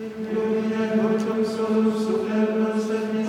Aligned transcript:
in 0.00 0.10
lumine 0.34 0.82
vocem 0.96 1.44
solus 1.44 2.06
superbus 2.06 2.90
et 2.90 3.23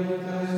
Maria, 0.00 0.57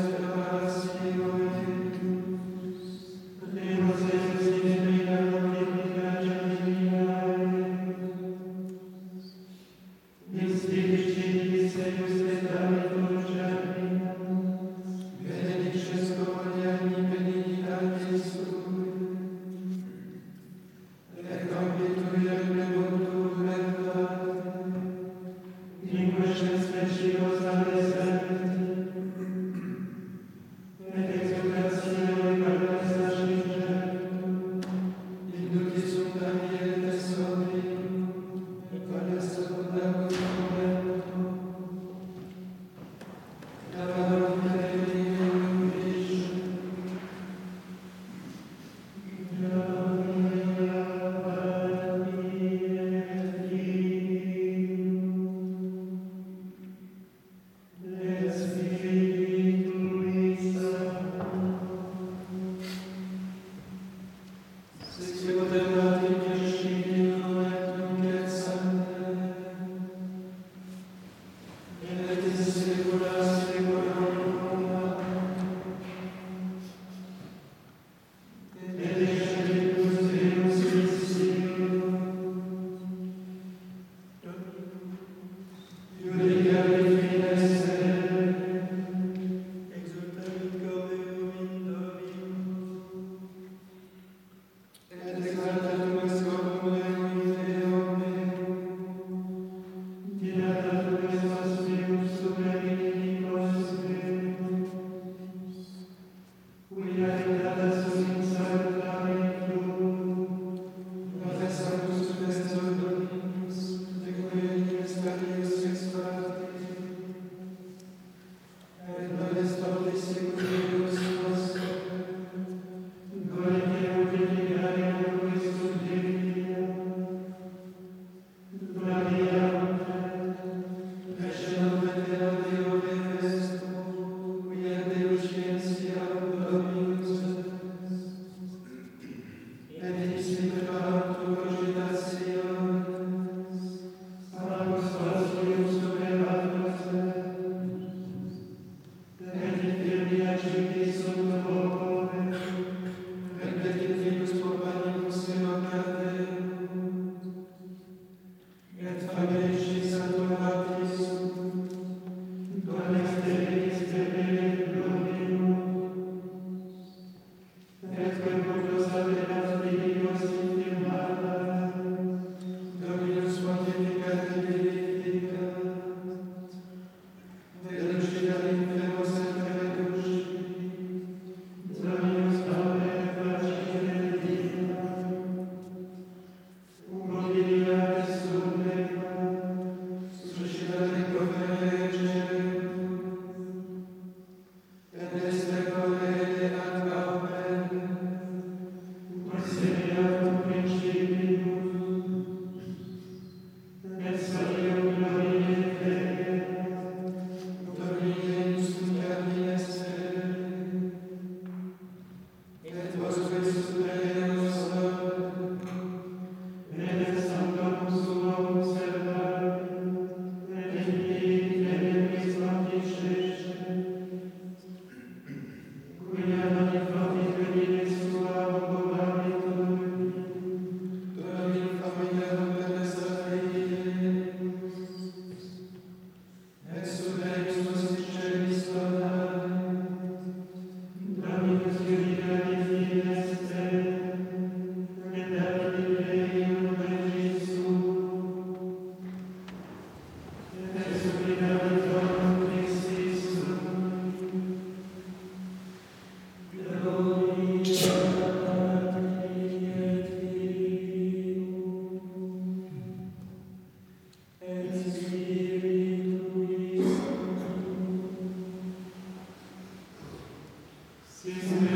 Amen. 271.27 271.70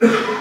you 0.00 0.26